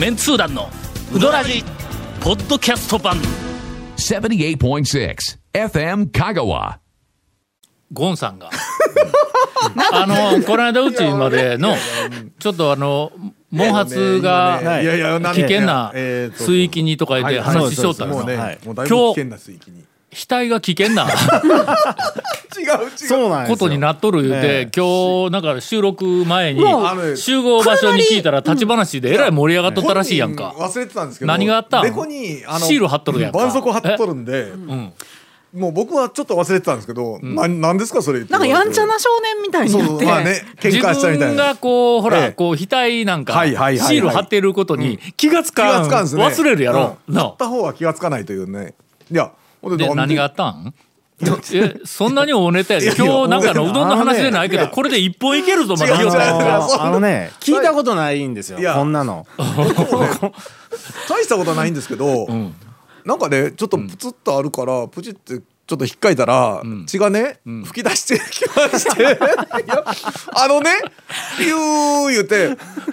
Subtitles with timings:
[0.00, 0.70] メンツー団の
[1.14, 1.62] ウドラジ
[2.22, 3.18] ポッドキャスト版。
[3.98, 5.14] 78.6
[5.52, 6.78] FM Kagawa.
[7.92, 8.48] ゴンさんが。
[9.92, 11.76] あのこの間うちまでの
[12.38, 13.12] ちょっとあの
[13.54, 18.58] 毛髪がいやいやなん危で険な水域にとか言って話しとったのもうね、はい
[20.12, 21.06] 額が危険な
[22.58, 22.90] 違う違う。
[22.96, 23.56] そうなんですよ。
[23.56, 24.50] ことになっとる言うて、え。
[24.62, 26.62] え今日なんか収録前に
[27.16, 30.54] 集合場所に聞いたら立ち話でえらい盛り上がっとったらしいやんか。
[30.58, 33.38] 忘れてたんですけど何があったにあのシール貼っとるやんか。
[33.38, 34.92] 絆創膏貼っとるんで、うん。
[35.54, 41.12] もう僕はちょっと忘れてたんですけど、ななんですかそれなんかやんちゃな少年みたいになって、そうまあね喧嘩したみたいな。
[41.12, 42.32] 自分がこうほら、ええ。
[42.32, 43.96] こう額なんか、はいはいはいはい。
[43.96, 45.82] シール貼ってることに気がつ気かん。
[45.82, 46.24] がつかんね。
[46.24, 47.18] 忘れるやろ、うん。
[47.18, 48.74] った方は気がつかないというね。
[49.10, 49.32] いや
[49.76, 50.74] で何があったん？
[51.52, 52.86] えそんなにおネタやで。
[52.96, 56.00] 今日なんかのうどんの話じゃないけどこれで一本いけるぞまだ。
[56.00, 59.26] 違う違う違うあのあのね聞いたことないんですよこんなの。
[61.08, 62.54] 大したことはないんですけど、ん。
[63.04, 65.40] なんかねちょっとプツッとあるから、プチって
[65.70, 69.16] ちょっと引っかいたら、血がね、吹き出してきまして。
[70.34, 70.70] あのね
[71.38, 72.48] ピュー言って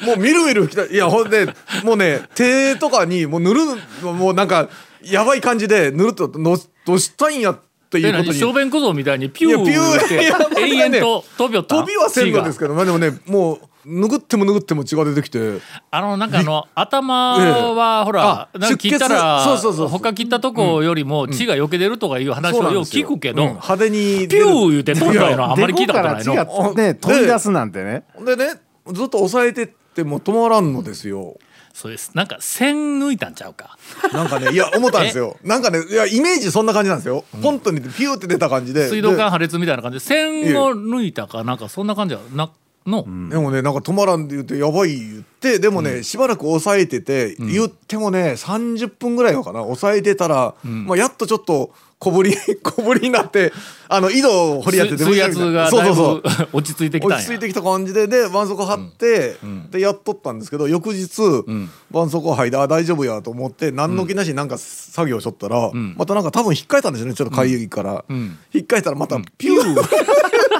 [0.06, 1.48] もうみるみる吹き出いやほんで
[1.84, 3.62] もうね手とかにもう塗る
[4.02, 4.70] もうなんか
[5.02, 8.28] やばい感じで塗るとのどうしたいんやっていえうことに。
[8.30, 8.40] 何？
[8.40, 10.24] 小便小僧みたいにピューピューって。
[10.24, 11.76] いやこれがね延々と飛びよった？
[11.76, 15.60] 飛びはせんのですけどまあでもねもう拭っても拭っても血が出てきて。
[15.92, 26.74] あのなんかあの頭はほらあなんか切ったらそうそうそう他切ったとこよりも血がよけ出るとかいう話をよく聞くけど、うん派手にピュー言うて飛んだよなあんまり聞いたことないの。
[26.74, 28.04] ね飛び出すなんてね。
[28.26, 31.38] でねずっと押さえてっても止まらんのですよ。
[31.78, 32.10] そうです。
[32.16, 33.78] なんか線抜いたんちゃうか。
[34.12, 35.38] なんかねいや思ったんですよ。
[35.46, 37.24] なんかねいやイメージそんな感じなんですよ。
[37.44, 38.90] ポンとにピューって出た感じで。
[38.90, 42.50] 水道管破裂みたいな感じで線を抜いたかなんかそんな感じやな
[42.88, 53.52] の、ででもねなんか止まらんって言ってやばい言ってでもね、しばらく抑えてて、言ってもね30分ぐらいはかな抑えてたら、まあやっとちょっと小ぶり 小ぶりになって
[53.90, 56.22] あの井戸を掘り当てて水圧がそうそうそう。
[56.22, 57.18] ぶ落ち着いてきたんや。
[57.18, 59.38] 落ち着いてきた感じでで絆創膏貼って、
[59.72, 68.06] でやっとったんですけど翌日、絆創膏剥いであ大丈夫やと思って何の気なしになんか作業しとったら、またなんか多分引っかいたんですよねちょっとかゆいから、
[68.54, 69.82] 引っかいたらまたピュー。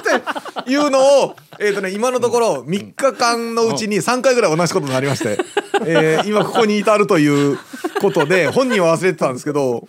[0.08, 5.38] っていうのを、えーとね、今のところ3日間のうちに3回ぐらい同じことになりまして、
[5.84, 7.58] えー今ここに至るという
[8.00, 9.86] ことで本人は忘れてたんですけど。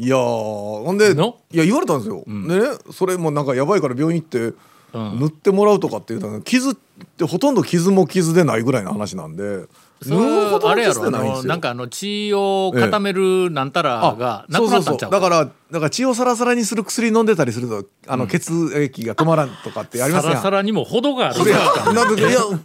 [0.00, 4.56] いやーほんでいのや言われたんですよ、でねそれもなんかやばいから病院行って
[4.94, 6.74] 塗ってもらうとかっていうの傷っ
[7.18, 9.66] てほとんど傷も傷でないぐらいの話なんで
[10.02, 20.32] それあれやろあないんかあの血を固めるなんたらがなくなったんちゃうだからだから血をサラサラにする薬飲んでたりするとあの血液が止まらんとかってありますやん。
[20.32, 21.40] サラサラにも程がある。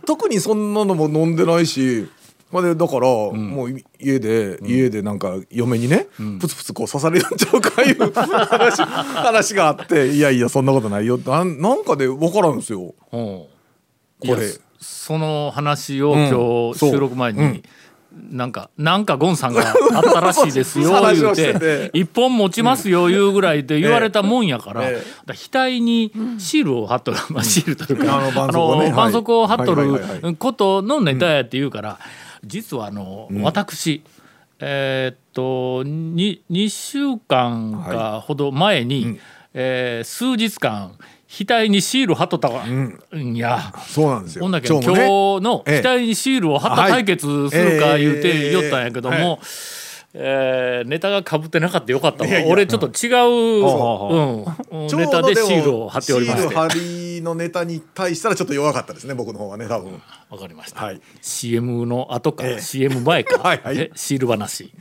[0.05, 2.07] 特にそんなのも飲んでないし
[2.55, 6.07] まあでだから、もう家で、家でなんか嫁にね、
[6.39, 12.95] プツプツこう刺されるんちゃうかいう 話話があっていやいやそんなことないよなんなんかで分からんですよ。
[13.11, 13.17] う。
[13.17, 13.47] んこ
[14.21, 14.53] れ。
[14.79, 16.29] その話をうん。
[16.29, 17.61] 今日収録前に、
[18.31, 19.61] なんかなんかゴンさんが
[19.93, 21.91] あったらしいですよ 言うしてて。
[21.93, 31.99] 一本持ちますよいうぐらいで言われたもんやから,、ええ額にシールを貼っとる、まあ、シールというか、あの絆創膏を貼っとることのネタやって言うから、
[32.45, 34.03] 実はあの、私
[34.59, 39.19] えーっと 2, 2週間かほど前に、
[39.53, 40.97] えー数日間
[41.43, 43.35] 額にシール貼っとったわ、ん。
[43.35, 43.73] や。
[43.87, 44.43] そうなんですよ。
[44.43, 45.81] ほんだけど今日今日のええ。
[45.81, 49.39] 額にシールを貼った対決するか言うて言おったんやけどええも、
[50.13, 53.65] えーネタがかぶってなかったよかった俺ちょっと違う、
[54.73, 59.99] うん、ネタどでシールを貼っておりましてのネタに対したらちょっと弱かったですね僕の方がね多分。
[59.99, 61.01] かりました、はい。
[61.21, 62.61] CM の後か、ええ。
[62.61, 63.77] CM 前か、 はいはい。
[63.77, 64.73] えシール話。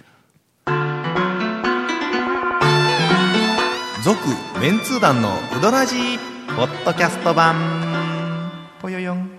[4.04, 4.18] 続
[4.60, 6.18] メンツー団のウドラジー
[6.56, 7.56] ポッドキャスト版。
[8.80, 9.30] ぽよよん。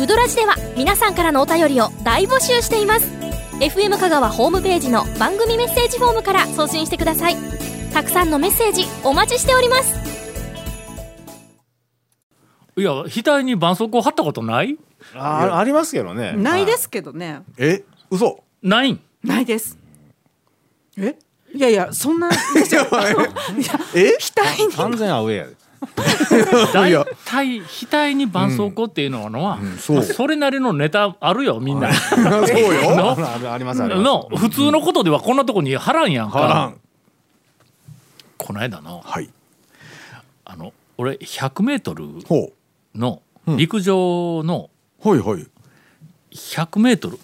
[0.00, 3.06] ウドラジでは皆さんからのお便りを大募集しています。
[3.60, 7.62] FM 香川ホームページの番組メッセージフォームから送信してください。
[7.92, 10.11] たくさんのメッセージお待ちしております
[12.76, 14.78] いや額に絆創膏貼ったことない？
[15.14, 16.32] あありますけどね。
[16.32, 17.42] ないですけどね。
[17.58, 18.42] え嘘。
[18.62, 18.92] ない。
[18.92, 19.78] んないです。
[20.96, 21.16] え？
[21.54, 23.00] いやいやそんなですよいや
[23.94, 24.16] え？
[24.34, 24.72] 額に。
[24.74, 25.56] 完全アウェーやで。
[26.72, 27.04] 大や。
[27.26, 29.96] 体額に絆創膏っていうのは、そう。
[29.96, 31.92] まあそれなりのネタあるよみんな。
[31.92, 32.20] そう
[32.74, 32.94] よ。
[32.96, 33.10] の？
[33.12, 34.02] あるありますあります。
[34.02, 34.28] の？
[34.36, 36.38] 普通のことではこんなとこに貼らんやんか。
[36.38, 36.80] 貼らん。
[38.38, 39.28] この間のはい。
[40.44, 42.52] あの俺100メートルほ
[42.94, 44.70] の陸上の
[45.04, 45.46] うはいはい。
[46.30, 47.18] 100メートル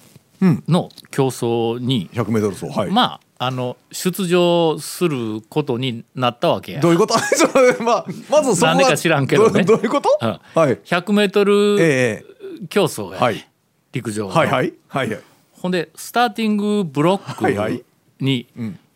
[0.69, 6.81] の競争に、100m 走はい、まああの出場することになったわけや。
[6.81, 7.15] どういうこと？
[7.83, 9.63] まあまずそこか知らんけどね。
[9.63, 10.29] どどういうこと、うん。
[10.29, 10.39] は
[10.71, 10.77] い。
[10.79, 12.25] 100m え
[12.69, 13.49] 競争や、はい。
[13.93, 14.75] 陸上の、はいはい。
[14.89, 15.21] はいはい。
[15.53, 17.75] ほんでスターティングブロはいはい。
[17.75, 17.85] ック
[18.21, 18.47] に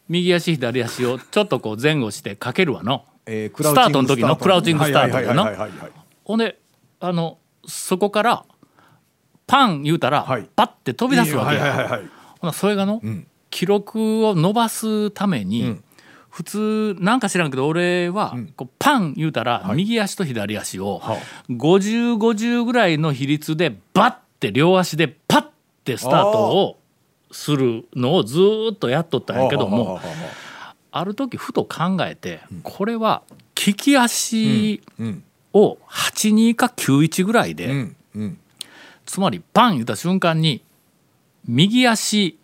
[0.08, 3.04] 右足左足をちょっとこう前後してかけるわの。
[3.26, 5.52] えースタートの時のクラウチングスタートはいやな
[6.24, 6.58] ほんで
[7.02, 8.44] あのそこから
[9.46, 10.48] パン言うたら、はい。
[10.56, 12.00] パッて飛び出すわけや、
[12.40, 13.02] ほなそれがの、
[13.50, 15.76] 記録を伸ばすために、
[16.30, 21.02] 普通なんか知らんけど俺は、こうパン言うたら、右足と左足を
[21.50, 25.46] 5050ぐらいの比率でバッて両足でパッ
[25.84, 26.78] てスタートを
[27.32, 30.00] するのをずーっとやっとったんやけども。
[30.94, 33.22] ある時ふと考えて、これは
[33.66, 34.82] 利き足
[35.52, 38.38] を82か91ぐらいで、うんうん。
[39.06, 40.62] つまりパン言った瞬間に
[41.46, 42.38] 右足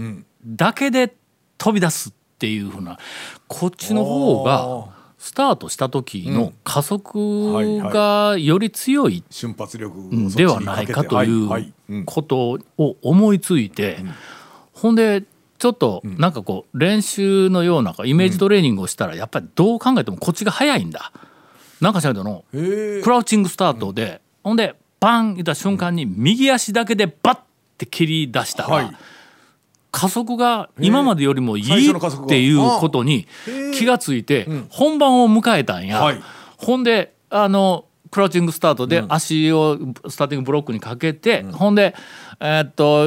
[0.00, 0.24] ん。
[0.44, 1.14] だけで
[1.58, 2.98] 飛び出すっていうふうな
[3.46, 13.98] こっちの方がスタートした時の加速がより強い瞬発力ではないかということを思いついて、
[14.72, 15.22] ほんで
[15.58, 21.12] ちょっとなんかこう練習のようなイメージトレーニングをしたらやっぱりどう考えてもこっちが早いんだ。
[21.82, 25.34] なんかしないとのクラウチングスタートで、ほんでバン！
[25.34, 27.38] 言った瞬間に右足だけでバッ
[27.76, 28.96] て切り出したら、はい。
[29.90, 31.94] 加速が今までよりもい最いっ
[32.28, 33.26] ていうことに
[33.74, 36.00] 気がついて本番を迎えたんや。
[36.00, 36.22] はい。
[36.56, 39.76] ほんであのクラウチングスタートで足を
[40.08, 41.94] スターティングブロックにかけて、ほんで、
[42.44, 43.04] えーっと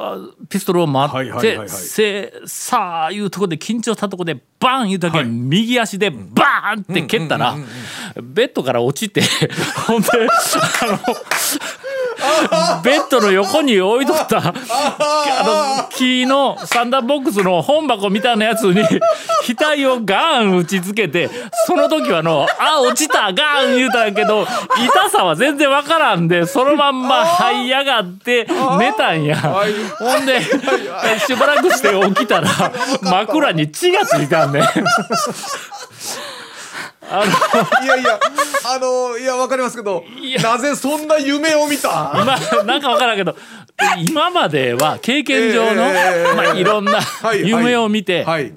[0.00, 0.16] あ
[0.48, 1.68] ピストルを待って、はいはいはいはい。
[1.68, 7.56] せさあいうとこで緊張したとこでバン言うだけ、右足でバーンって蹴ったら、
[8.22, 9.22] ベッドから落ちて
[9.88, 10.98] ほんであの
[12.82, 14.52] ベッドの横に置いとったあ
[15.82, 18.82] の木のサンダーボックスの本箱みたいなやつに
[19.60, 21.28] 額をガーン打ちつけて
[21.66, 24.46] その時はあの「あ落ちたガーン!」言うたんやけど
[24.76, 28.46] 痛さは全然わからんでそのまんま這い上がって
[28.78, 29.36] 寝たんや。
[29.36, 30.40] ほんで
[31.26, 32.48] しばらくして起きたら
[33.02, 34.62] 枕に血がついたんね。
[37.10, 37.24] あ
[37.80, 38.20] のいやいや
[38.66, 40.04] あのいやわかりますけど
[40.42, 42.12] なぜそんな夢を見た？
[42.14, 42.24] 今
[42.64, 43.36] なんか分からんけど
[44.08, 47.48] 今までは経験上の、ええまあ、いろんなはい。
[47.48, 48.52] 夢を見て、はい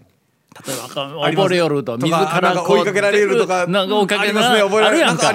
[0.66, 4.86] 例えば溺れよると自ら追いかけられるとかなんか追いかけられる。
[4.86, 5.34] あるやんか。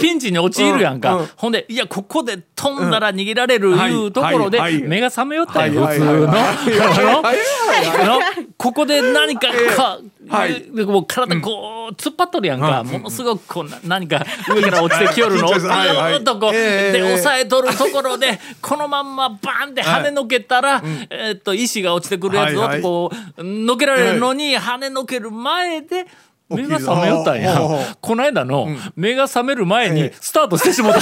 [0.00, 1.20] ピンチに陥るやんか、うん。
[1.20, 5.98] うんほんでいやここで飛んだら逃げられるはいいうところで目が覚めよったんよ、はい。
[5.98, 6.26] 普通
[8.04, 8.20] の。
[8.56, 10.62] ここで何かか、はい。
[10.74, 15.48] でもう体こう突っ張っとるやんか、ものすごくこうな何か上から落ちてきよるの。
[15.48, 16.92] をずっとこう、ええ。
[16.92, 26.06] で押さえとるところでこのまんまバーンって跳ねのけたら、えーっと石が落ちてくるやつをこうのけられるのに跳ねのける前で
[26.48, 27.60] 目が覚めよったんや。
[28.00, 31.00] この間の目が覚める前にスタートしてしもた。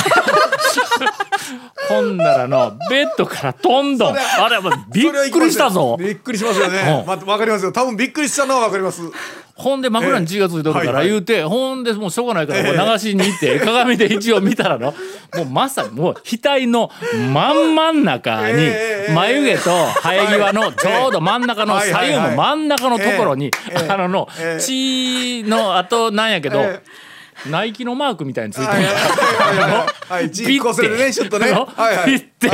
[1.88, 4.16] ほんならのベッドから飛んどん。
[4.16, 5.96] あれはびっくりしたぞ。
[5.98, 6.78] びっくりしますよね。
[7.00, 7.06] うん。
[7.06, 7.72] まわかりますよ。
[7.72, 9.02] 多分びっくりしたのはわかります
[9.56, 14.94] ほんで枕に血がついとるから言うて、ほんでもうしょうがないから流しに行って 鏡で一応見たらの
[15.34, 16.90] もうまさにもう額の
[17.32, 19.70] 真ん真ん中にええ眉毛と
[20.02, 21.88] 生え際のちょうど真ん中のはい。
[21.88, 23.88] 左右の真ん中のところにええ。
[23.88, 26.82] あののええ血の後なんやけどえ
[27.50, 28.82] ナイキのマークみたいについてる。
[30.08, 30.88] はいビッて。
[30.88, 31.12] ね。
[31.12, 31.46] シュッとね
[32.06, 32.48] ビッて。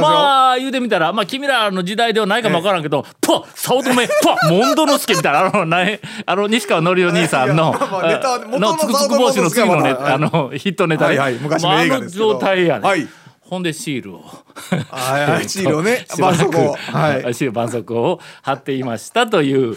[0.00, 11.18] まあ言うてみたらまあ君らの時代ではないかもわからんけど「ポッ早乙女ポッモンドノスケ」みたいなあのないあの西川のりお兄さんのののつくつく帽子の次のねあのヒットネタね。
[11.18, 12.88] ああの状態やね。
[12.88, 13.08] はい
[13.48, 14.24] ほんでシールを。
[15.48, 16.04] シールをね。
[16.14, 16.72] しばらく絆創膏を。
[16.74, 17.34] はい。
[17.34, 19.74] シール絆創膏を貼っていましたという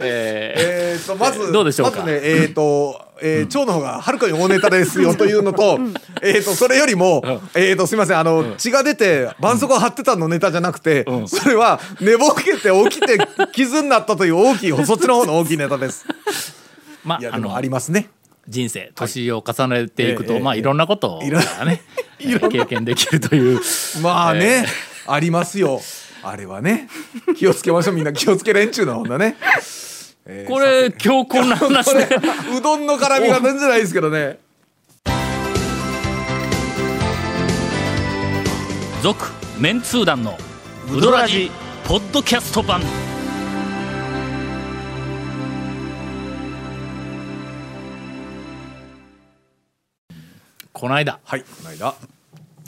[0.00, 2.00] えーえー、とまずどうでしょうか？
[2.00, 5.78] まずねえー、と、えー、蝶の方がはるかに大ネタですよというのと、
[6.20, 7.22] えー、とそれよりも、
[7.54, 13.18] えー、とすみませんあの、血が出て絆創膏を貼ってたのネタじゃなくて、それは寝ぼけて起きて
[13.52, 16.06] 傷になったという大きいそっちの方の大きいネタです。
[17.04, 18.10] まああのいやでもありますね。
[18.48, 21.82] 人生年を重ねていくと、まあいろんなことがね。
[21.96, 23.60] えー経験できるという。
[24.02, 24.66] まあね、
[25.06, 25.80] ありますよ。
[26.22, 26.88] あれはね。
[27.36, 27.94] 気をつけましょう。
[27.94, 29.36] みんな気をつけ連中のほんだね。
[30.24, 32.08] えーこれ今日こんな話で
[32.56, 34.38] うどんの絡みが全然ないですけどね。
[39.02, 39.26] 続
[39.58, 40.38] メンツー団の
[40.92, 41.50] ウドラジ
[41.84, 42.80] ポッドキャスト版
[50.82, 51.20] この間。
[51.22, 51.94] はいこの間。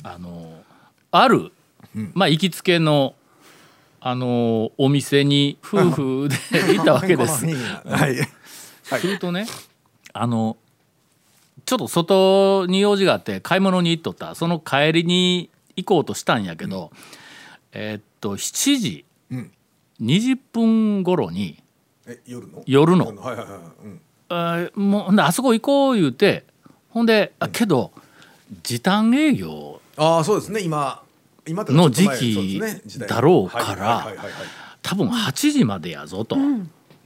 [0.05, 0.63] あの
[1.11, 1.51] ある
[2.13, 3.17] まあ行きつけの
[4.01, 6.37] あのお店に夫婦で
[6.77, 7.45] 行ったわけです。
[7.45, 9.01] はい。
[9.01, 9.49] するとね
[10.13, 10.57] あの
[11.67, 14.37] ちょっと外に用事があって買い物に行っとった。
[14.37, 16.93] その帰りに行こうとしたんやけど、
[17.73, 19.53] えーっと7時うん。
[20.01, 21.61] 20分頃に
[22.07, 22.63] え夜の？
[22.65, 23.07] 夜の。
[23.17, 23.57] はいはいは
[24.71, 24.89] いうん。
[24.89, 26.45] もうほんであそこ行こう言うて
[26.91, 27.91] ほんであけど
[28.63, 30.61] 時短営業ああそうですね。
[30.61, 31.03] 今
[31.47, 32.61] 今の時期
[33.07, 34.07] だろうから
[34.83, 36.37] 多分8時までやぞと、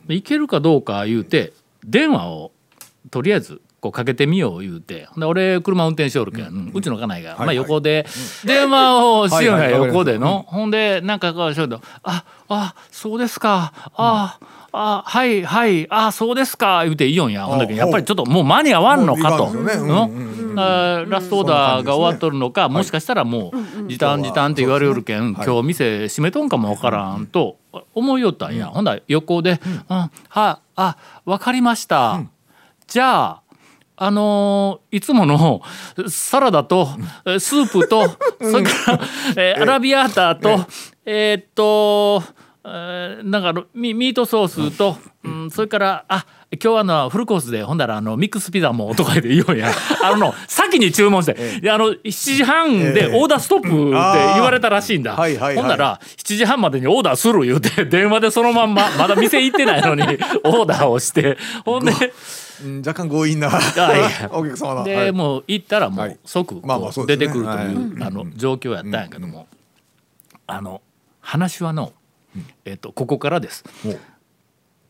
[0.06, 1.52] で行けるかどうか言うて
[1.84, 2.52] 電話を
[3.10, 5.06] とりあえずこうかけてみよう言うて。
[5.06, 7.56] ほんで俺車運転しおるけん、うちの家内が、まあ、はい。
[7.56, 8.06] 横で
[8.44, 13.72] 電話をしようやはいはい横での、ほんでなんかこうしようと「ああそうですか。
[13.94, 14.40] あ、あ
[14.72, 19.52] はいはいあそうですか」言うていいよんやほんだけどやっぱりちょっともう間に合わんのかと。
[20.58, 23.52] ラストオーダーが終わっとるのか、もしかしたらも
[23.84, 27.58] う時短時短って言われよるけん、はい今日店閉めとんかもわからんと
[27.94, 32.20] 思いよったんや、ほんだら横で「うん、はあわかりました、
[32.88, 33.42] じゃあ
[33.96, 35.62] あのーいつもの
[36.08, 36.88] サラダと
[37.24, 38.08] えースープと、
[38.40, 39.00] それから、
[39.36, 40.66] えーアラビアータと、
[41.04, 42.37] えーっと、えー
[43.22, 49.70] なんかミミートソースと、うん、それからあ今日はあのフルコースでほんだらあのミックスピザもとか言って言おうや。
[50.02, 53.74] あの先に注文して、であの7時半でオーダーストップって
[54.34, 55.62] 言われたらしいんだ、はいはいはい。
[55.62, 60.02] ほんなら7時半までにオーダーする言うて電話でそのまんままだ店行ってないのに
[60.44, 61.36] オーダーをして。
[61.64, 61.92] ほんで。
[61.92, 63.48] うん若干強引な
[64.32, 65.12] お客様だで、はい。
[65.12, 66.10] もう行ったらもはい。
[66.12, 66.60] う即
[67.06, 68.06] 出てくるという、はい。
[68.06, 69.46] あの状況やったんやけども、
[70.46, 70.80] あの
[71.20, 71.92] 話はの、
[72.64, 73.64] えっとここからです。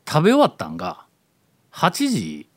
[0.09, 1.05] 食べ終わったんが
[1.73, 2.49] 8時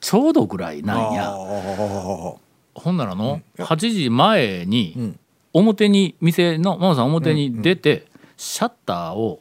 [0.00, 2.36] ちょうどぐらいなんあやー。
[2.74, 5.18] ほんならの8時前にん。
[5.52, 8.06] 表に店のママさん表に出て
[8.36, 9.40] シャッターを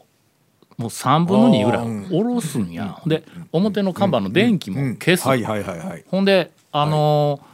[0.77, 2.87] もう3分の2ぐらい下ろすんや。
[2.89, 3.09] ほん。
[3.09, 5.27] で表の看板の電気も消す。
[5.27, 6.05] はいはいはいはい。
[6.07, 7.46] ほんであのー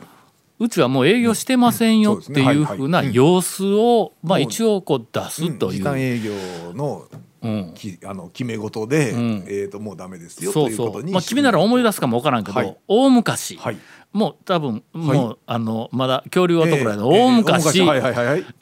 [0.63, 5.77] うちはもう営業してませんよっていうふうな様子をまあ一応こう出すという。
[5.79, 6.33] 時短営業
[6.73, 7.07] の
[7.41, 7.73] うん。
[7.75, 9.43] きあの決め事で、ん。
[9.47, 12.77] えっ、ともうダメですよそうということにそうまあ君なら思い出すかもわからんけど、はい。
[12.87, 13.77] 大昔、はい。
[14.13, 17.81] もう多分もう、あのまだ恐竜男らいの大昔、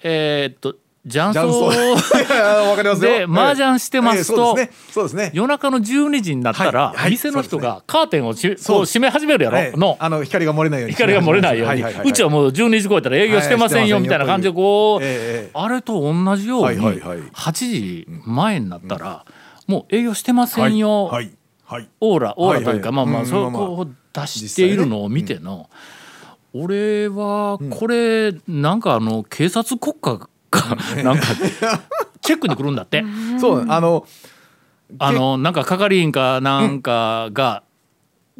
[0.01, 0.75] えっと
[1.07, 1.71] 雀雀荘。
[1.71, 1.91] 荘
[2.69, 3.11] わかりますよ。
[3.11, 4.55] で麻雀してますと
[5.33, 9.77] 夜中の12時になったら、店の人がカーテンをしそう閉め始めるやろ、ええ。
[9.77, 9.97] の。
[9.99, 17.17] あの光が漏れないように光が漏れないように、うちはもう12時超えたら営業してませんよはいみたいな感じでこう、あれと同じようにはいはいはい。
[17.33, 19.25] 8時前になったら、
[19.67, 21.11] もう営業してませんよ、
[21.99, 25.67] オーラオーラというか、まあまあそれをこう出しているのを見ての、
[26.53, 31.23] 俺はこれなんかあの警察国家がなんか
[32.21, 33.03] チェックに来るんだって。
[33.39, 34.05] そうあの
[34.99, 37.63] あのなんか係員かなんかが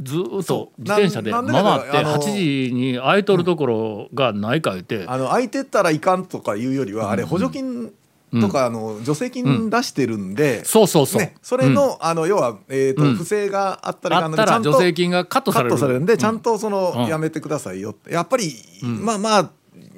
[0.01, 2.19] ずーっと自転車でな回ってなんでかあの8
[2.67, 7.91] 時に空いとるところがないか言って、あの空いてったらいかんとかいうよりは、あれ補助金
[8.39, 13.15] とか、あの助成金出してるんで、そうそうそう、ね、それの,、あの要は、えーとうん。
[13.15, 17.05] 不正があったらあったらちゃんと助成金がカットカされるんで、ちゃんととその、うん。
[17.07, 18.13] やめてくださいよって。
[18.13, 19.51] やっぱり、まあまあ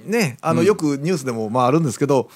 [0.06, 2.30] ねあの、よくニュースでもまああるんですけど、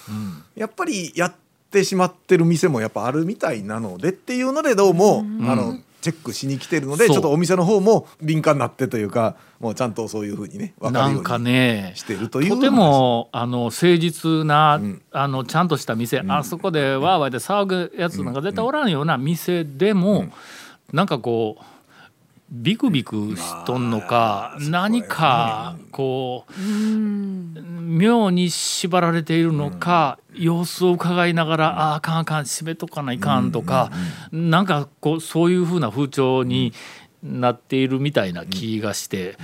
[0.55, 1.33] やっぱりやっ
[1.71, 15.01] てしまってる店もやっぱあるみたいなのでっていうのでどうも、あのチェックしに来てるのでちょっとお店の方も敏感になってというかもうちゃんとそういうふうにね分かるようにねしてるというとてもあの誠実な、ん。
[15.11, 20.29] あのちゃんとした店、あそこでわーわーで騒ぐやつなんか絶対おらんような店でも、
[20.93, 21.63] なんかこう
[22.49, 26.53] ビクビクしとんのか、何かこう、
[27.81, 33.91] 妙に縛られているのか、様子を伺いながら、あああかんあかん閉めとかないかんとか、
[34.31, 36.73] なんかこうそういうふうな風潮に
[37.21, 39.37] なっているみたいな気がして。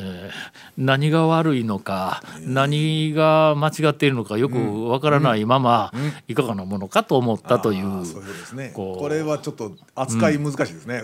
[0.00, 5.92] えー何が悪いのか何が間違っているのかよくわからないまま
[6.26, 7.84] いかがなものかと思ったという。
[7.84, 8.72] ことですね。
[8.74, 8.98] こう。
[8.98, 11.02] これはちょっと扱い難しいですね、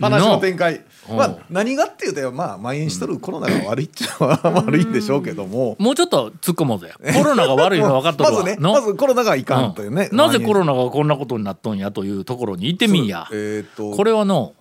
[0.00, 1.16] 話の展開、うん。
[1.16, 6.92] まあ何がっていうとまあ蔓延しとるコロナが悪いっちゃ悪いんでしょうけども、もうちょっと突っ込もうぜ。
[7.14, 8.42] コロナが悪いのは分かっとるわ。
[8.42, 8.72] まずねの？
[8.72, 10.16] まずコロナがいかんというね、うん。
[10.16, 14.54] なぜコロナナがこんなことになっとんやというところに行ってみんやえっ、とこれはの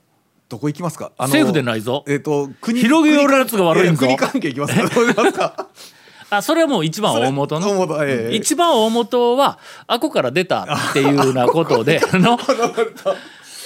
[0.52, 1.14] どこ行きますか？
[1.18, 2.04] 政府でないぞ。
[2.08, 5.32] えっ、と国広げよるやつが悪いんぞ国関係行きます。
[5.34, 5.68] か
[6.30, 7.70] あそれはもう一番大元の？
[7.70, 8.36] 大元ええ。
[8.36, 12.38] 一番大元はあこから出たっていうようなことで の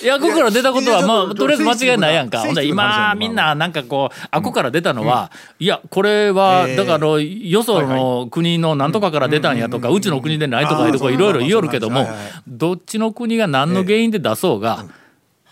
[0.03, 2.39] いやここから出たことはまあとりあえず間違いないやんか。
[2.39, 12.07] ほんで今みんななんかこうあこから出たのは、いやこれはえーだからよその国のなんとかから出たんやとか、うちの国でないとかいろいろ言おるけども
[12.47, 14.85] どっちの国が何の原因で出そうが、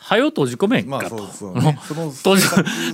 [0.05, 1.17] はよ閉じ込めんまあかと。
[1.17, 2.49] そうそうね閉じ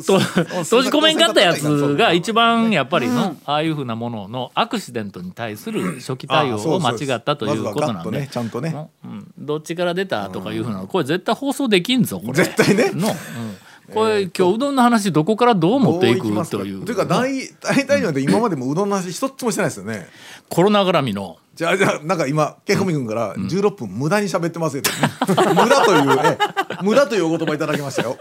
[0.06, 8.74] と閉じ込めんかったやつが一番ややっぱりの、ああいうふうなもののアクシデントに対する初期対応を間違ったということなんで、ちゃんとね。
[9.04, 12.34] うん、どっちから出たとかいうふうなのこれ絶対放送できんぞこれ。
[12.34, 12.92] 絶対ね。
[12.92, 16.86] の、うん、これ、今日うどんの話どこからどう持っていくという。
[16.86, 20.08] というか大大体には今までもうどんの話一つもしてないですよね。
[20.48, 24.84] コロナ絡みのじゃあじゃあなんか今ケイコミ君から16分無駄に喋ってますよ、
[25.28, 26.38] 無駄というえ
[26.82, 28.16] 無駄というお言葉いただきましたよ。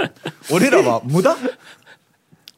[0.50, 1.36] 俺らは無駄？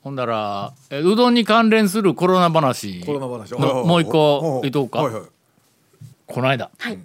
[0.01, 3.53] ほんだらえうどんに関連するコロナ話コロナ話。
[3.61, 5.23] のもう一個言っとくか、はいはい。
[6.27, 6.99] この間、はい。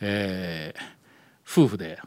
[0.00, 0.82] えー
[1.50, 1.98] 夫婦で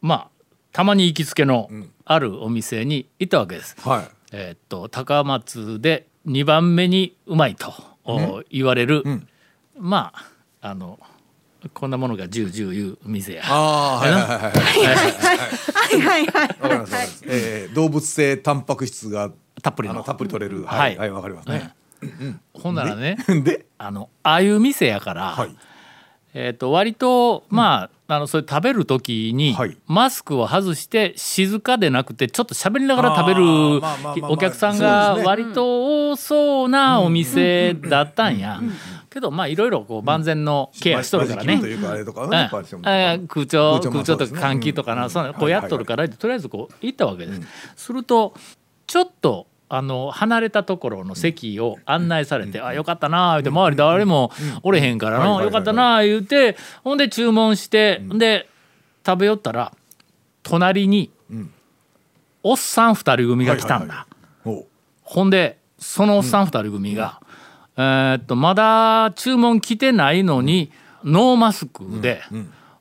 [0.00, 0.28] まあ
[0.72, 1.68] たまに行きつけの
[2.06, 3.76] あるお店に行ったわけです。
[3.86, 4.08] はい。
[4.32, 7.74] えーっと高松で2番目にうまいと
[8.06, 9.28] お言われる、ん
[9.78, 10.12] ま
[10.60, 10.98] ああの
[11.74, 13.42] こんなものがジュージューいう店や。
[13.46, 14.50] ああーはいはいはい
[16.00, 16.26] はい。
[16.26, 17.74] はいはいはい。
[17.74, 19.30] 動物性タンパク質が
[19.62, 19.94] たっぷりの。
[19.94, 20.64] あのたっぷり取れる。
[20.64, 20.94] ははい。
[20.94, 20.98] い。
[20.98, 21.74] はいわかりますね。
[22.54, 23.66] ほんならねで？
[23.78, 25.56] あのああいう店やから、はい。
[26.34, 29.76] えー、と割とまあ,、あのそれ食べる時に、はい。
[29.86, 33.42] マスクを外して静かでなくてちょっと喋りながら食べる
[34.28, 38.60] お客さんそが割と多そうなお店だったんや。
[39.10, 41.60] けどまあいろいろこう万全のケアしとるからね。
[41.60, 45.10] 空調空調とか換気とかな、うん。
[45.10, 47.40] そうこうやっとるから、とりあえずこう行ったわけです。
[47.76, 48.34] すると
[48.86, 54.30] ちょっとあの離れたところの席を案内されて「あよかったな」言うて周り誰も
[54.62, 55.46] おれへんからの「はいはいはいはい。
[55.46, 58.50] よかったな」言うてほんで注文して、で
[59.04, 59.72] 食べよったら
[60.42, 61.10] 隣に
[62.42, 64.06] おっさん二人組が来たんだ。
[65.02, 67.22] ほんでそのおっさん二人組が、
[67.78, 70.70] えーっとまだ注文来てないのに
[71.02, 72.20] ノーマスクで、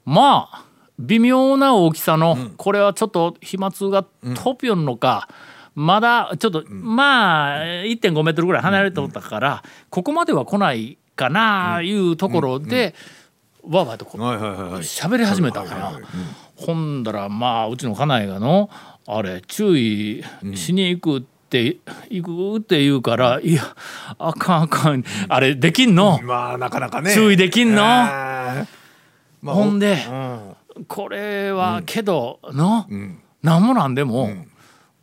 [0.03, 0.65] まあ
[0.99, 5.29] 微妙な大きさの、これはちょっと飛沫が飛びよんのか、
[5.73, 12.93] まだちょっと、まあ1.5メートルぐらい離れておったから、ここまでは来ないかないうところで、
[13.63, 14.81] わーわーとこうはいはいはいはい。
[14.81, 15.65] 喋り始めたん。
[15.67, 15.93] や。
[16.55, 18.69] ほんだらまあうちの家内がの
[19.07, 20.23] あれ注意
[20.55, 21.77] しに行くって、
[22.09, 23.75] 行くって言うからいや
[24.17, 25.03] あかんあかん。
[25.29, 27.13] あれできんの、まあなかなかね。
[27.13, 27.81] 注意できんの？
[27.81, 28.65] まあ
[29.43, 30.55] ほんでうん。
[30.87, 33.21] これはけどの、ん。
[33.43, 34.29] なんもなんでも、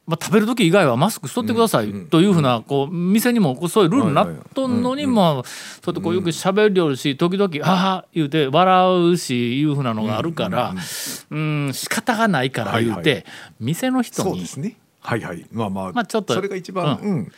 [0.09, 5.47] まあ、食べる時以外はマスクしとってくださいというふうなこう店にもそういうルールになっとんのにまあ
[5.83, 10.75] そうやってこうよく喋りよるし時々「ああ」言うて笑うしいうふうなのがあるから
[11.31, 13.03] うん仕方がないから言うはい。
[13.03, 13.27] て
[13.61, 14.77] 店の人にそうですね。
[15.01, 15.45] はいはい。
[15.53, 17.29] まあまあまあちょっとそれが一番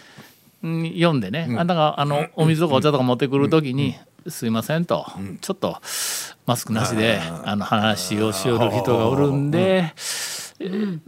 [0.63, 3.97] 読んでね、あだからあのお水とかお茶とか持ってくる時に
[4.29, 5.07] 「すいません」と、
[5.41, 5.79] ちょっと
[6.47, 9.93] マスクなしであの話をしよる人がおるんで。
[10.61, 10.99] えー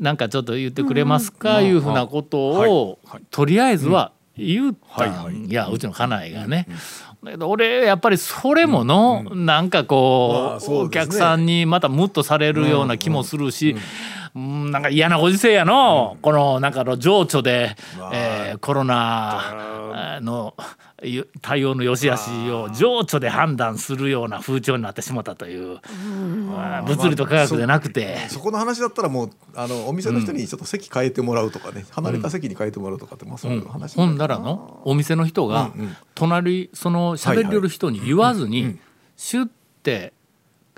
[0.00, 2.98] なんかちょっと言ってくれますか、いうふうなことを、
[3.30, 5.48] とりあえずは言ったん。
[5.48, 6.66] や、うちの家内がね。
[7.24, 13.74] だけど俺やっぱりそれもの、なんかこう,、お客さんにまたムッとされるような気もするし、
[14.36, 14.70] うん。
[14.70, 17.74] なんか嫌なご時世やの、このなんかの情緒で、
[18.12, 20.64] えーコロナのゆ
[21.42, 25.78] 対応の良し悪しを情緒で判断するような風潮になってしまったという、
[26.50, 28.18] まあ物理と科学でなくて。
[28.28, 35.70] そこの話だったらもうあのお店の人にちょっと席変えてもらうとかね離れた席に変えてもらうとかってまあそういう話ほんだらのお店の人が
[36.14, 38.78] 隣その喋りよる人に言わずに
[39.16, 39.48] シュッ
[39.82, 40.12] て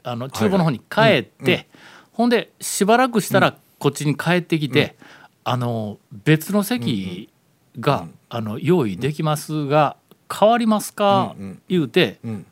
[0.02, 1.68] あの厨房の方に帰って
[2.12, 4.96] ほんでしばらくしたらこっちに帰ってきて
[5.44, 7.30] あの別の席
[7.78, 9.96] があの用意できますが
[10.32, 11.34] 変わりますか？
[11.68, 12.46] 言うてん。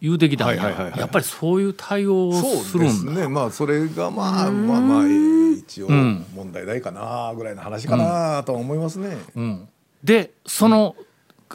[0.00, 0.90] 言うてきたんはいはいはいはい。
[0.92, 3.12] ややっぱりそういう対応をするんだ。
[3.22, 3.28] ね。
[3.28, 6.24] まあそれがまあまあまあえー一応ん。
[6.34, 9.16] 問題ないかなぐらいの話かなとは思いますね。
[9.34, 9.68] うん。
[10.04, 10.94] でその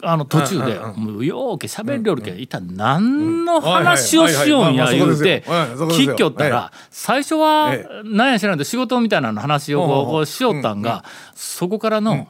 [0.02, 11.04] あの途中でもうようけ喋りよるけど一体何の話をしようんや言うて聞きよったら最初はえ何や知らんけど仕事みたいなの話をしよったんが
[11.34, 12.26] そこからの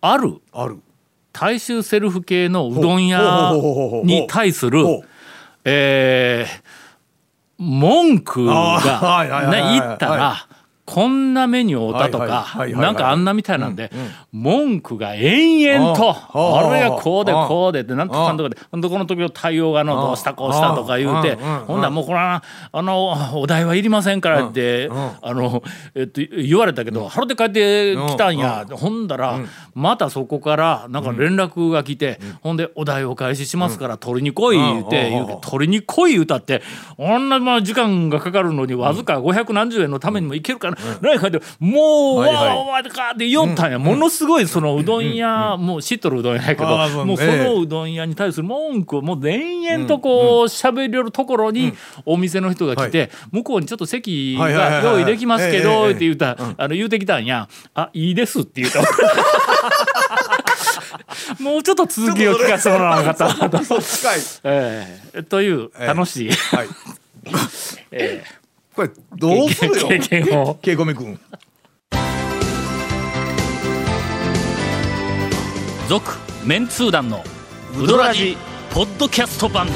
[0.00, 0.40] ある。
[0.52, 0.78] ある
[1.34, 3.52] 大衆セルフ系のうどん屋
[4.04, 4.78] に対する
[5.64, 6.64] えー
[7.58, 10.46] 文句がね言ったら
[10.86, 12.44] こんなメニューをたとか
[12.82, 13.90] なんかあんなみたいなんで
[14.32, 24.90] 文句が延々とあれがこうでこうでってなんとかんとかでほんとこの時の対応がのどうしたこうしたとか言うてほんならもうこれはあのお題はいりませんからって
[25.22, 25.62] あの
[25.94, 29.38] えっと言われたけど腹で帰ってきたんやほんだら
[29.74, 36.62] またそこからなんか連絡が来てほんでお題お返ししますから取りに来い言うて言うて取りに来い言うたって
[36.98, 43.78] あんなまあ時間がかかるのにわずか500何十円のためにもいけるから何かでもうはいはいわーわーかって言おったんや。
[43.78, 51.72] ものすごいそのうどん屋もう知っとるうどん屋やけどもうそええのうどん屋に対する文句をもう延々とこう喋りよるところに
[52.04, 57.48] お店の人が来て向こうにちょっと席が用意できますけええええどって言うたあの言うてきたんや。
[57.74, 58.80] あいいですって言うた。
[61.42, 63.48] もうちょっと続きを聞かせてもらわなかった。
[63.48, 63.58] なと。
[63.58, 63.60] い。
[64.44, 66.68] ええという楽しい、はい。
[67.90, 68.22] え
[68.74, 69.88] これどうするよ？
[69.88, 70.54] 経験を。
[70.56, 71.18] ケイコミ君。
[75.88, 76.12] 続
[76.44, 77.22] メンツー団の
[77.78, 78.36] ウドラジ
[78.72, 79.68] ポッドキャスト版。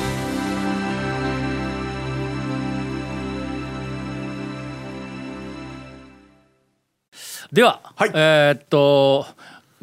[7.52, 8.11] では、はい。
[8.14, 9.26] えーっと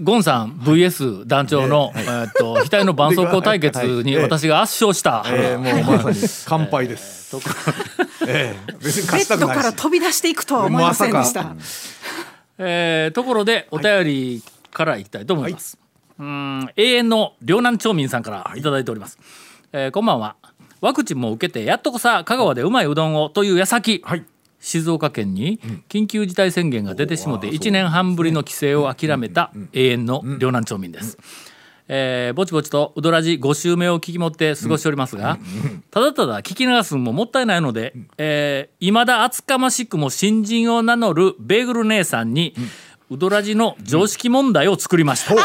[0.03, 7.33] ゴンさん VS 団長の、えーっと額の絆創膏対決に 私が圧勝した、えーもうまさに乾杯です
[8.27, 8.73] ええ。
[8.81, 11.43] 別にベ勝ちたッドから飛び出していくとは思いませんでした。
[11.43, 11.57] ま
[12.57, 15.77] えーところでお便りからいきたいと思います、
[16.19, 16.69] うーん。
[16.75, 18.61] 永遠の両南町民さんからい。
[18.61, 19.19] ただいております、
[19.73, 20.35] えーこんばんは。
[20.81, 24.23] ワクチンも受けてやっとこさ香川でうまいうどんをという矢先、はい。
[24.59, 25.59] 静岡県に
[25.89, 31.19] 緊急事態宣言が出てしもて1年半ぶりの規制を諦めた永遠の両南町民です。
[31.87, 35.37] えーぼちぼちとうどらじ5周目を聞き持って過ごしておりますが、
[35.91, 42.55] ただただ聞き流すももったいないので、えー、未だ厚かましくも新人を名乗るベーグル姉さんに、
[43.11, 45.35] うどらじの常識問題を作りました。
[45.35, 45.39] も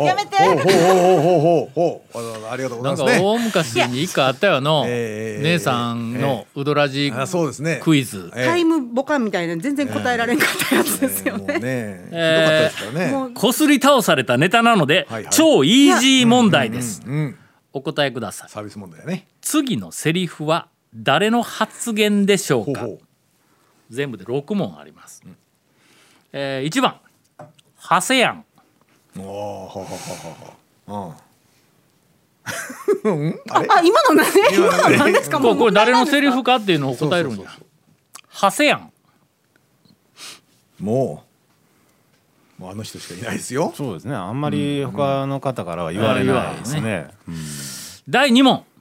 [0.00, 0.36] うやめて。
[0.36, 2.48] ほうほうほうほうほうほうほう。
[2.50, 3.20] ありがとうござないんかますね。
[3.22, 7.80] 大昔に一回あったよの、えー姉さんのうどらじあそうですね。
[7.82, 8.30] クイズ。
[8.34, 13.30] ええタイムボカンみたいな全然答えられんかったやつですよね。
[13.34, 15.32] こすり倒されたネタなので、はいはい。
[15.32, 17.02] 超イージー問題です。
[17.04, 17.36] うん
[17.74, 18.48] お答えください。
[18.48, 19.26] サービス問題やね。
[19.42, 22.82] 次のセリフは誰の発言でしょうか？
[22.82, 23.02] ほうほ
[23.90, 25.22] 全部で6問あります、
[26.36, 26.96] えー、1番
[27.78, 28.44] 「ハセヤン。
[29.16, 29.20] あ
[33.50, 37.54] あ今の何今の何ですか」これこれ誰のセリフフかっていうのを答えるんやそうそう。
[37.54, 37.66] そう
[38.28, 38.92] 「ハセヤン。
[40.80, 41.24] も
[42.58, 42.62] う。
[42.62, 43.72] もうあの人しかいないですよ。
[43.76, 44.16] そうですね。
[44.16, 47.10] あんまり他の方からは言われないですね。
[47.28, 47.34] うん」
[48.10, 48.54] 第2問。
[48.54, 48.64] はい「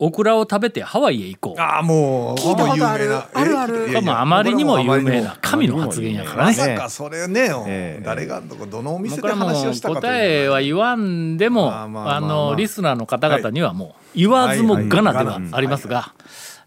[0.00, 3.04] オクラを食べてハワイへ行こう」ああもう聞いたことある。
[3.04, 3.74] 有名なあるある。
[3.88, 4.80] えいやいやこれもうあまりにも。
[4.80, 8.02] 有名な神の発言やからまねさかそれね、ええ。
[8.04, 12.28] 誰がどこどのおも店で話をしたかという答えは言わんでもまあまあまああまあ。
[12.50, 16.12] のリスナーの方々にはもう言わずもがなではありますが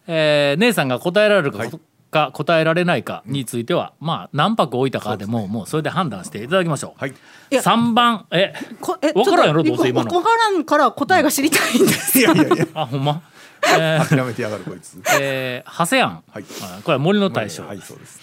[0.08, 1.66] えー姉さんが答えられるか
[2.12, 7.00] か答えられないかについてはまあ何泊置いたかでももうそれで判断していただきましょう。
[7.00, 7.10] はい。
[7.10, 7.14] い
[7.56, 10.16] や3番えこえわからんやろどうせ今の。
[10.16, 12.20] わからんから答えが知りたいんです。
[12.20, 12.68] いやいやいや。
[12.76, 13.22] あほんま？
[13.64, 15.02] えー諦めてやがるこいつ。
[15.20, 16.24] えーハセヤン。
[16.32, 16.46] はい。
[16.62, 17.64] あこれは森の大将。
[17.66, 18.20] はいそうです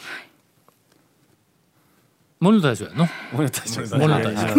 [2.40, 2.62] 森の？
[2.62, 4.00] 大将やの森の大将ですね。
[4.00, 4.54] 森の大将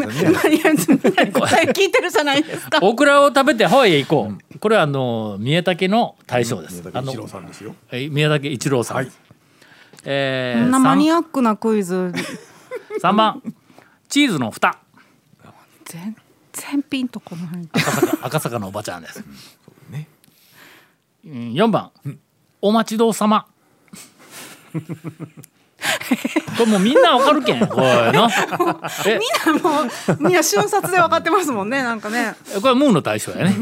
[1.32, 2.80] 答え聞いてるじゃないですか。
[2.82, 4.60] オクラを食べてハワイへ行こう。
[4.60, 6.84] これはあの宮武の大将です。
[6.94, 7.76] あの宮崎一郎さんですよ。
[7.92, 8.98] えー宮武一郎さん。
[8.98, 9.12] はい。
[10.04, 12.12] えーこんなマニ三アックなクイズ。
[13.02, 13.42] 3番
[14.10, 14.78] チーズの蓋。
[15.86, 16.16] 全
[16.52, 17.70] 然ピンとこない。
[17.72, 19.24] 赤坂赤坂のおばちゃんです。
[21.26, 21.92] うん4番、
[22.62, 23.46] お待ちどうさま。
[26.58, 28.30] これもうみんなわかるけん、これの。
[29.06, 29.20] え、
[29.62, 32.36] もうみんな瞬殺で分かってますもんねなんかね。
[32.62, 33.56] これムーの対象やね。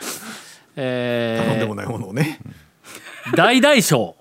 [0.76, 2.40] え頼んでもないものをね。
[3.32, 4.14] ー、大大将。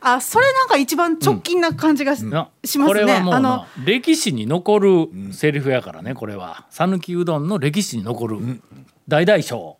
[0.00, 2.86] あそれなんか一番直近な感じがし,、なますね。
[2.86, 6.66] これはもうあのな歴史に残るセリフやからねこれは。
[6.70, 8.38] 讃岐うどんの歴史に残る
[9.08, 9.78] 大大将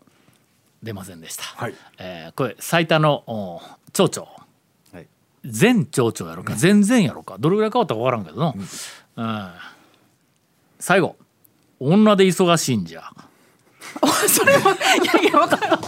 [0.82, 1.74] 出ませんでした、はい。
[1.98, 4.41] えーこれ最多のお町長、はい
[5.44, 7.36] 前町長やろか前々やろか。
[7.38, 8.54] どれぐらい変わったか分からんけどの、
[9.16, 9.50] うん。
[10.78, 11.16] 最後。
[11.80, 13.02] 女で忙しいんじゃ。
[14.28, 15.78] それもいやいや分かる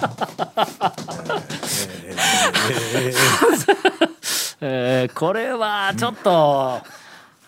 [4.60, 6.82] えーこれはちょっと、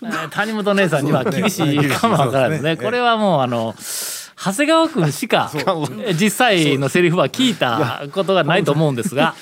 [0.02, 2.70] えー谷本姉さんには厳しいかもわからないですね。
[2.76, 2.76] ね。
[2.76, 9.34] これはもうあの長谷川君しかえー実際のセリフは聞いたことがないと思うんですが、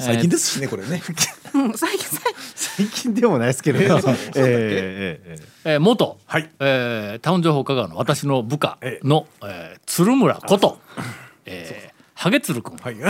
[0.00, 1.02] 最近ですしねこれね。
[1.54, 3.84] うん最近最最近でもないですけどね。
[3.86, 6.50] ええええええー元、はい。
[6.60, 9.80] えータウン情報香川の私の部下の、えー。
[9.86, 10.80] 鶴村こと、
[11.44, 12.96] えー、ハゲツル君、はい。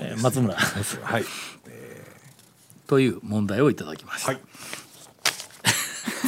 [0.00, 1.24] えー松村ですはい。
[2.86, 4.32] という問題をいただきました。
[4.32, 4.40] はい。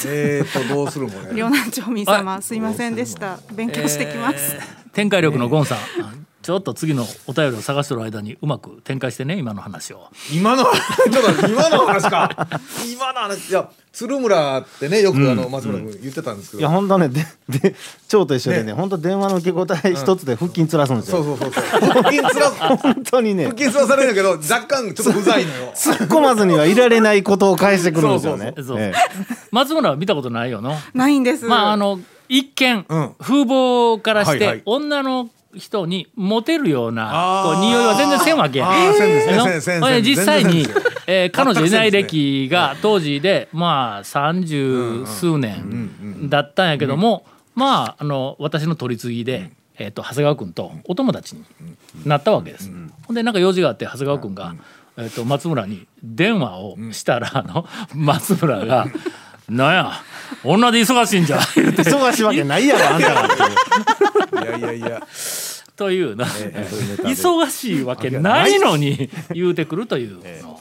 [0.07, 1.31] えーとどうするもね。
[1.35, 3.38] 両南町民様すいませんでした。
[3.53, 5.79] 勉強してきます、えー展開力のゴンさん、
[6.46, 10.06] ちょっと次のお便りを探してる間にうまく展開してね今の話を。
[10.32, 12.30] 今のちょっと今の話か。
[12.88, 17.74] 今の話いや鶴村ってねよくあの松村君言ってたんですけいやど、本当ねでで
[18.06, 21.24] 蝶と一緒でね本当電話の受け答え一つで腹筋つらすんですよ。
[21.24, 21.90] そうそうそうそう。
[21.90, 23.46] 腹筋つら本当にね。
[23.46, 25.72] 腹筋つらされるんだけど若干ちょっと不在のよ。
[25.74, 28.52] 突っ込まずにはいられないことを返してくるんですよね。
[28.54, 28.92] そうそうえ
[29.50, 30.76] 松村は見たことないよの？
[30.94, 31.44] ないんです。
[31.44, 33.14] まああの一見、うん。
[33.20, 34.62] 風貌からして、はいはい。
[34.66, 38.68] 女の人にモテるような匂いは全然せんわけや。
[40.02, 40.66] 実際に
[41.06, 51.44] えー彼女いない歴が当時でまあ三十数年だったんやけども、まああの私の取り次ぎで、えー、と長谷川君とお友達に
[52.04, 52.70] なったわけです。
[53.06, 54.54] ほんでなんか用事があって長谷川君が、
[54.96, 58.86] えー、と松村に電話をしたら、あの松村が
[59.48, 59.92] 「なんや？
[60.42, 63.37] 女で忙しいんじゃ」 忙しいわけないやろあんたらって。
[64.42, 65.06] いやいやいや。
[65.76, 67.09] というな、そういうネタで。
[67.11, 70.14] 忙しいわけないのに言うてくるという。
[70.42, 70.59] の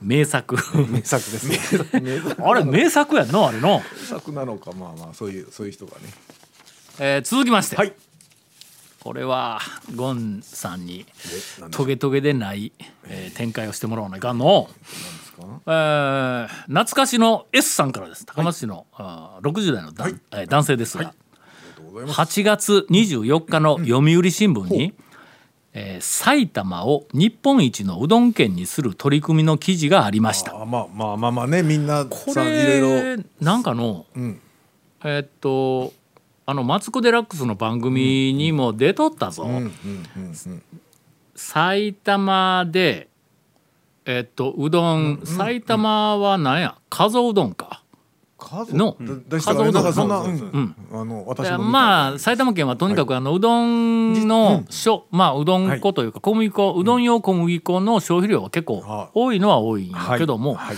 [0.00, 0.56] 名作。
[0.88, 1.44] 名作です
[1.92, 2.20] ね。
[2.42, 3.48] あれ名作やんの？
[3.48, 5.98] あれの、作なのかまあまあそういうそういう人がね。
[6.98, 7.92] えー続きまして、はい。
[9.00, 9.60] これは
[9.94, 11.04] ゴンさんに
[11.70, 12.72] トゲトゲでない、
[13.06, 14.68] えー展開をしてもらわないかんの、
[15.66, 18.24] えー懐かしの S さんからです。
[18.26, 21.14] 高松市の、あー60代のだ、えー男性ですが、
[21.92, 24.94] 8月24日の読売新聞に、
[25.74, 30.54] えー埼玉を日本一のうどん県にする取り組みの記事がありました。
[30.60, 33.22] あまあまあまあまあねみんなこさんいろいれろ。
[33.40, 34.40] なんかの、ん。
[35.04, 35.92] えーっと
[36.44, 39.72] あの「マツコ・デラックス」の番組にも出とったぞ、うんうんうん
[40.16, 40.62] うん。
[41.36, 43.08] 埼玉で
[44.04, 46.74] えーっとうどん、埼玉は何や？
[46.90, 47.82] 加須うどんか。
[48.38, 49.84] 数のだだしたらねなん。
[49.84, 50.10] かそん。
[50.10, 50.76] うん。
[50.92, 60.76] あの私まあ埼玉県はとにかくあのうどんのしょ、まあうどん粉というか小麦粉うどん用小麦粉の消費量は結構はい多いのは多いんやけども、はい。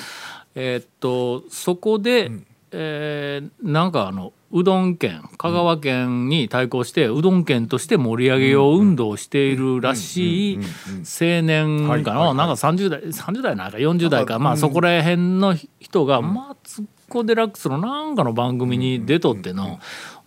[0.56, 2.30] えーっとそこで、
[2.70, 12.30] えーなんかあのうどん県香川県に対抗してうどん県として盛り上げよう運動をしているらしい青年かな。
[12.30, 14.38] いなんか30代30代なんか40代か。
[14.38, 19.80] まあそこら辺の人がマツコ・デラックスのなんかの番組に出とっての。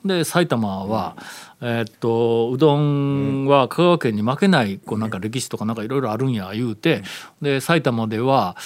[0.03, 1.15] で埼玉は、
[1.61, 7.01] えーっとうどんは香川県に負けないこうなんか歴史とかなんかいろいろあるんや言うて。
[7.41, 8.57] で埼玉では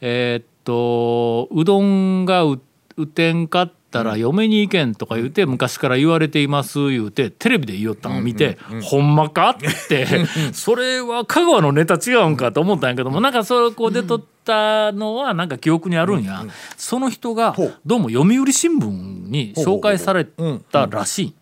[0.00, 2.60] えーっとうどんがう
[2.96, 10.06] うてんかったら嫁に行けんとか言うて昔から言われています言うてテレビで言いよったのを見て「ほんまか?」って
[10.54, 16.44] それは香川のネタ違うんかと思ったんやけどもなんかそれこう出とったのはなんか記憶にあるんや。
[16.76, 21.34] その人がどうも読売新聞に紹介されたらしい。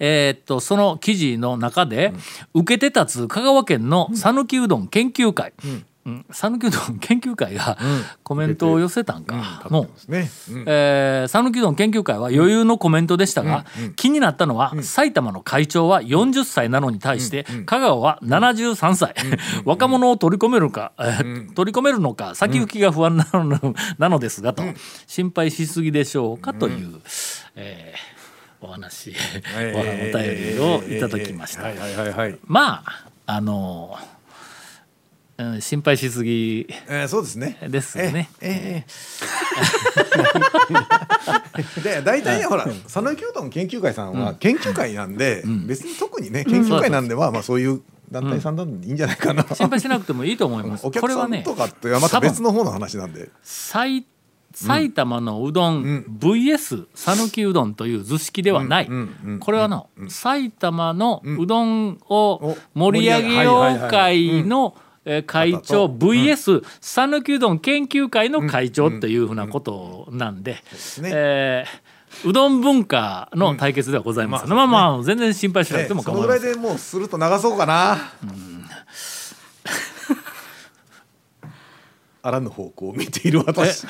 [0.00, 2.12] えーっとその記事の中で、
[2.52, 5.52] 受けて立つ香川県の讃岐うどん研究会。
[5.64, 5.84] うん
[6.30, 7.78] 讃岐、うどん研究会が
[8.22, 9.62] コメントを寄せたんか。
[9.70, 9.86] の、
[11.28, 13.64] 讃岐うどん研究会は余裕のコメントでしたが、
[13.96, 19.14] 気になったのは、埼玉の会長は40歳なのに対して、香川は73歳、
[19.64, 24.62] 若者を取り込めるか、えー取り込めるのか先行きが不安なの,、なのですがと、
[25.06, 27.00] 心配しすぎでしょうかという、
[27.54, 28.14] えー
[28.60, 29.14] お話、
[29.74, 31.64] お便りをいただきました。
[32.46, 33.96] まああの、
[35.36, 36.66] うん、心配しすぎ。
[36.88, 37.58] えーそうですね。
[37.68, 38.30] ですよね。
[38.40, 39.94] えええ
[41.82, 49.44] で大体ねほら讃岐うどん研究会さんは研究会なんで別に特にね研究会なんではまあそういう団体さんだといいんじゃないかな。
[49.52, 50.86] 心配しなくてもいいと思います。
[50.86, 53.30] お客さんこれはねとかってまた別の方の話なんで。
[53.42, 54.06] 埼
[54.54, 56.04] 埼玉のうどん、ん。
[56.20, 58.88] VS 讃岐うどんという図式ではない、
[59.40, 71.10] これはの、埼玉のうどんをお盛り上げよう会のえー会長 VS 讃岐うどん研究会の会長というふうなことなんで、すね。
[71.12, 76.52] えーうどん文化の対決ではございません、まあまあ全然心配しなくてもそのぐら構いません。
[76.52, 77.98] いでもうすると流そうかな。
[82.22, 83.84] あらぬ方向を見ている私。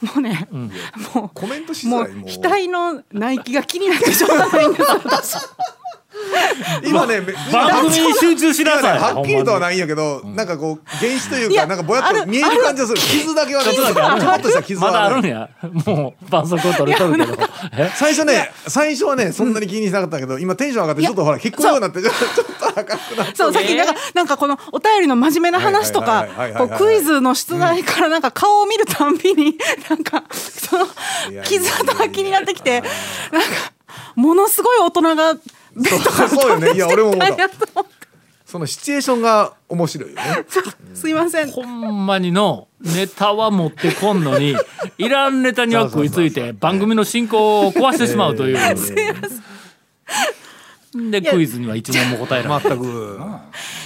[0.00, 2.28] もうね、もコメントしづらいもう。
[2.28, 5.36] 額のナイキが気になってしょうがないんです私
[6.84, 8.98] 今ねめ番組に集中しなさい。
[8.98, 12.98] はっきりとはなないんやけど、なんかこう原始というかなんかぼやっと見える感じがする。
[13.00, 15.48] 傷だけはねちょっとあるちょっとした傷まだあはねるんや？
[15.86, 17.48] もう絆創膏取れとるけど。
[17.76, 17.90] え？
[17.94, 22.14] 最初ね最初はねそんなに気にしなかったけど今テンション上がってちょっとほら引っ込むようになってちょっ
[22.58, 26.26] と赤くなってそうさっきなんかなんかこのお便りの真面目な話とか
[26.76, 29.56] クイズの出題からなんか顔を見るたんびに
[29.88, 30.86] なんかその
[31.44, 33.48] 傷跡が気になってきてなんか
[34.16, 35.34] ものすごい大人が
[35.76, 36.72] ベッドからそうそうよね。
[36.72, 37.48] いや俺も思った。
[38.44, 40.22] そのシチュエーションが面白いよね。
[40.94, 41.50] すいません。
[41.52, 44.56] ほんまにのネタは持ってこんのに
[44.98, 48.58] いらんネタには食いついて番組の進行を壊してしまうという。
[50.92, 52.62] でクイズには一問も答えられない。
[52.62, 53.20] 全く。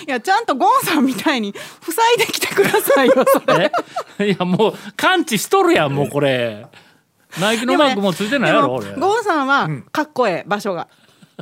[0.07, 3.71] いやちゃんとゴンさんみたいに塞いできてくださいよそれ。
[4.21, 4.31] え？
[4.31, 6.67] いやもう感知しとるやんもうこれ。
[7.39, 8.95] ナイキのマークもついてないやろ俺。
[8.95, 10.89] ゴンさんはかっこええ場所が。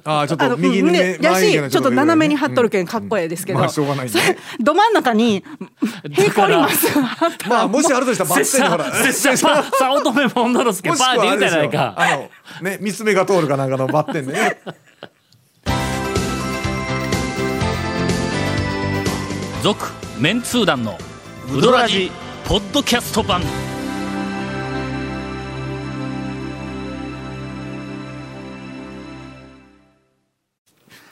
[0.04, 2.86] ああちょっと右にうんねでやしちょっと斜めに貼っとるけけん。
[2.86, 5.36] かっこええですけど、まあしょうがないねそれど真ん中に
[6.10, 6.98] へこります。
[6.98, 11.94] があったらまあもしあるとしたらバッ拙テンにほら者拙者パ早 乙女モンドロスケパーでいいんじゃないか。
[11.96, 12.30] あの
[12.62, 14.58] ね三つ目が通るかなんかのバッテンでね。
[19.62, 20.98] 続メンツー団の
[21.54, 22.10] ウドラジ
[22.44, 23.42] ポッドキャスト版。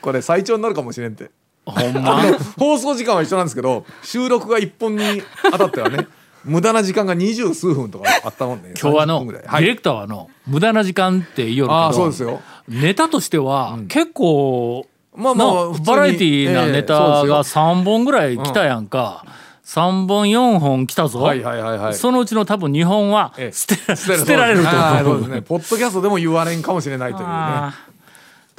[0.01, 1.31] これ最長になるかもしれんって。
[1.67, 2.23] ほんま？
[2.59, 6.07] 放送時間は一緒なんですけど収録が1本に当たってはね
[6.43, 8.73] 無駄な時間が二十数分とかあったもんね。
[8.81, 9.43] 今日はあの30分ぐらい。
[9.47, 9.63] はい。
[9.65, 12.41] ディレクターはあの無駄な時間って言いよるああけどそうですよ。
[12.69, 19.25] ネタとしては結構まあまあな普通にバラエティーなネタがです3本ぐらい来たやんか。
[19.67, 21.21] 3本4本来たぞ。
[21.21, 21.95] はいはいはいはい。
[21.95, 23.53] そのうちの多分2本はええ。
[23.53, 24.81] 捨てら捨て捨てられると思う。
[24.81, 25.43] ああそうですね。
[25.43, 27.27] ポッドキャストでも言われんかもしれないというね。
[27.29, 27.91] あー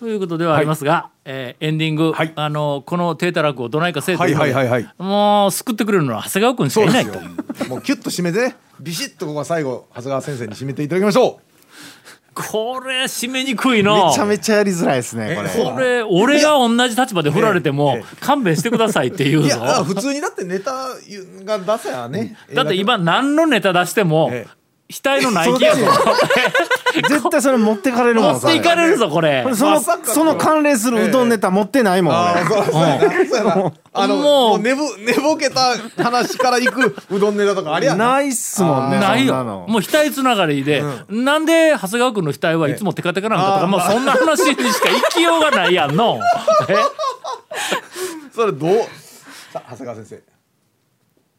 [0.01, 2.33] ということではありますが、えーエンディング、はい。
[2.35, 7.19] あのこの低たらくをどないかせいといはいはいはいもう救ってくれるのは長谷川君しかいないと。
[7.19, 11.39] いうもうキュッと締めてねビシッとここは最後長谷川先生に締めていただきましょ
[12.33, 14.07] これ締めにくいの。
[14.07, 15.71] めちゃめちゃやりづらいですねこれ。
[15.71, 19.55] これ俺が同じ立場で振られても勘弁してくださいって言うぞ。
[19.55, 20.71] ういや普通にだってネタ
[21.45, 24.47] が出せやねだって今何のネタ出してもえ
[24.91, 25.85] 額のナイキやぞ
[26.93, 32.35] 絶対それ持ってかれるもん持っていかれるぞこれこれそのその関連するうどんネタ持ってないもんあ
[33.93, 46.19] あのもう寝ぼ寝ぼけた話からいくうどんネタとかありやなないっすもんねないよもう額つながりで、なんで長谷川君の額はいつもテカテカなんかとか、えまあ、そんな話にしか生きようがないやんの
[46.69, 46.75] え
[48.33, 48.71] それどう
[49.51, 50.30] さあ長谷川先生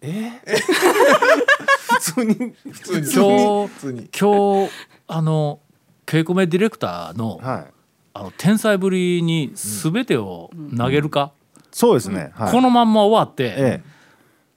[0.02, 4.00] 普通に普通に今普通に。
[4.00, 4.72] 日今日
[5.06, 5.60] あの
[6.06, 7.72] 稽古目ディレクターのはい。
[8.14, 11.32] あの天才ぶりに全てを投げるか、
[11.70, 12.30] そうですね。
[12.34, 12.52] はい。
[12.52, 13.82] このまんま終わって、え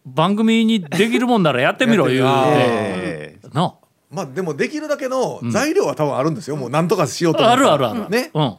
[0.05, 3.75] 番組にできるもんならやってみろ言うえてえな
[4.11, 8.31] まあでもできるだけの材料は多分あるんですよ、もうなんとかしようと思ったらあるあるある、ね。
[8.33, 8.57] うん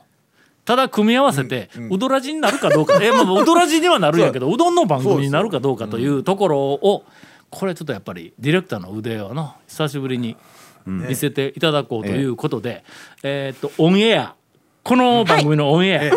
[0.66, 2.98] ただ組み合わせて、うどらじになるかどうか。
[3.02, 7.04] え、まあ、うどらじにはなるんやけどうどんの番組になるかどうかというところを
[7.50, 10.36] これちょっとやっぱりディレクターの腕をの久しぶりに
[10.84, 12.84] 見せていただこうということで、
[13.22, 14.34] えーっとオンエア。
[14.82, 16.10] この番組のオンエア、ええ。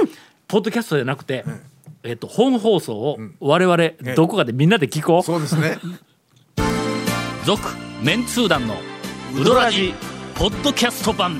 [0.48, 1.46] ポッドキャストじゃなくて、
[2.04, 5.24] えーっと本放送を我々どこかでみんなで聞こう。
[5.24, 5.78] そうですね。
[7.46, 7.62] 続
[8.02, 8.76] メンツー団の
[9.40, 9.94] ウドラジ
[10.36, 11.40] ポッドキャスト版